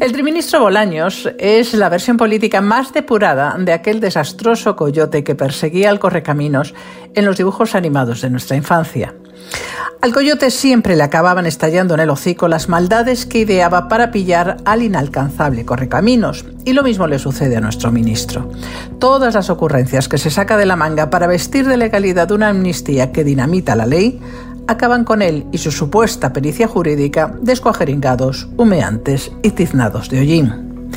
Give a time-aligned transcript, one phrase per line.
[0.00, 5.90] El triministro Bolaños es la versión política más depurada de aquel desastroso coyote que perseguía
[5.90, 6.74] al correcaminos
[7.14, 9.14] en los dibujos animados de nuestra infancia.
[10.02, 14.56] Al coyote siempre le acababan estallando en el hocico las maldades que ideaba para pillar
[14.64, 18.50] al inalcanzable correcaminos, y lo mismo le sucede a nuestro ministro.
[18.98, 23.12] Todas las ocurrencias que se saca de la manga para vestir de legalidad una amnistía
[23.12, 24.18] que dinamita la ley
[24.70, 30.88] acaban con él y su supuesta pericia jurídica descuajeringados, humeantes y tiznados de hollín.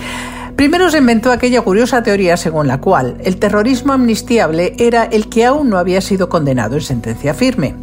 [0.55, 5.45] Primero se inventó aquella curiosa teoría según la cual el terrorismo amnistiable era el que
[5.45, 7.76] aún no había sido condenado en sentencia firme.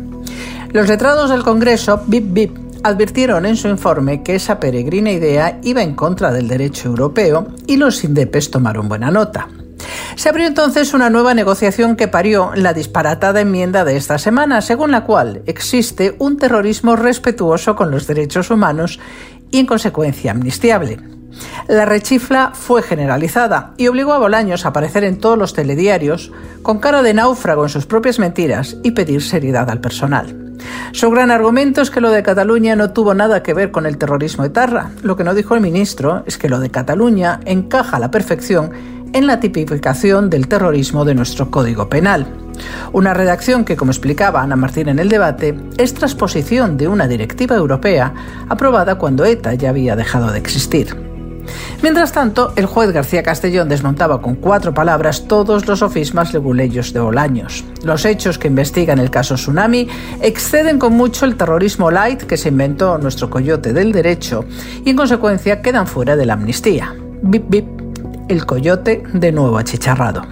[0.72, 5.82] Los letrados del Congreso, BIP BIP, advirtieron en su informe que esa peregrina idea iba
[5.82, 9.48] en contra del derecho europeo y los indepes tomaron buena nota.
[10.16, 14.90] Se abrió entonces una nueva negociación que parió la disparatada enmienda de esta semana, según
[14.90, 19.00] la cual existe un terrorismo respetuoso con los derechos humanos
[19.50, 20.98] y en consecuencia amnistiable.
[21.68, 26.80] La rechifla fue generalizada y obligó a Bolaños a aparecer en todos los telediarios con
[26.80, 30.36] cara de náufrago en sus propias mentiras y pedir seriedad al personal.
[30.92, 33.96] Su gran argumento es que lo de Cataluña no tuvo nada que ver con el
[33.96, 34.90] terrorismo etarra.
[35.02, 38.72] Lo que no dijo el ministro es que lo de Cataluña encaja a la perfección
[39.12, 42.26] en la tipificación del terrorismo de nuestro Código Penal.
[42.92, 47.56] Una redacción que, como explicaba Ana Martín en el debate, es transposición de una directiva
[47.56, 48.12] europea
[48.48, 50.96] aprobada cuando ETA ya había dejado de existir.
[51.82, 57.00] Mientras tanto, el juez García Castellón desmontaba con cuatro palabras todos los sofismas leguleyos de
[57.00, 57.64] Bolaños.
[57.82, 59.88] Los hechos que investigan el caso Tsunami
[60.20, 64.44] exceden con mucho el terrorismo light que se inventó nuestro coyote del derecho
[64.84, 66.94] y en consecuencia quedan fuera de la amnistía.
[67.22, 67.79] Bip, bip
[68.30, 70.22] el coyote de nuevo achicharrado.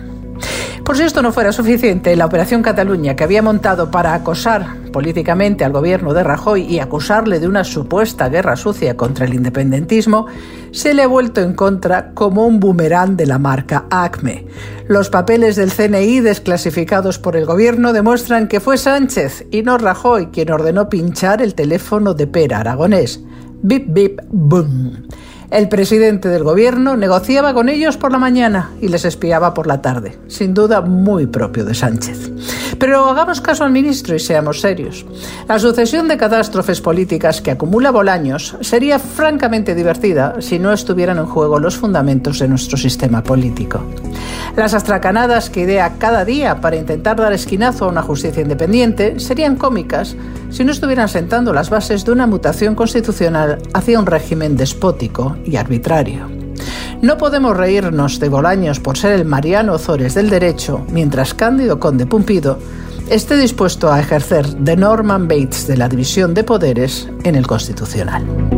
[0.85, 5.65] Por si esto no fuera suficiente, la Operación Cataluña, que había montado para acosar políticamente
[5.65, 10.27] al gobierno de Rajoy y acusarle de una supuesta guerra sucia contra el independentismo,
[10.71, 14.47] se le ha vuelto en contra como un boomerang de la marca Acme.
[14.87, 20.29] Los papeles del CNI desclasificados por el gobierno demuestran que fue Sánchez y no Rajoy
[20.29, 23.21] quien ordenó pinchar el teléfono de Pera Aragonés.
[23.61, 25.07] Bip, bip, boom.
[25.51, 29.81] El presidente del gobierno negociaba con ellos por la mañana y les espiaba por la
[29.81, 32.31] tarde, sin duda muy propio de Sánchez.
[32.79, 35.07] Pero hagamos caso al ministro y seamos serios.
[35.49, 41.27] La sucesión de catástrofes políticas que acumula Bolaños sería francamente divertida si no estuvieran en
[41.27, 43.81] juego los fundamentos de nuestro sistema político.
[44.55, 49.57] Las astracanadas que idea cada día para intentar dar esquinazo a una justicia independiente serían
[49.57, 50.15] cómicas
[50.51, 55.57] si no estuvieran sentando las bases de una mutación constitucional hacia un régimen despótico y
[55.57, 56.29] arbitrario.
[57.01, 62.07] No podemos reírnos de Bolaños por ser el Mariano Ozores del derecho, mientras Cándido Conde
[62.07, 62.59] Pumpido
[63.09, 68.58] esté dispuesto a ejercer de Norman Bates de la división de poderes en el Constitucional.